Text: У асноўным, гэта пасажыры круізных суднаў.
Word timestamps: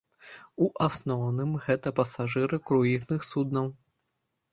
У 0.67 0.67
асноўным, 0.85 1.51
гэта 1.65 1.93
пасажыры 1.99 2.59
круізных 2.71 3.21
суднаў. 3.31 3.69